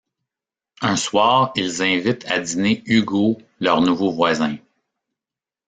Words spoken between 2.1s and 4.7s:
à dîner Hugo, leur nouveau voisin.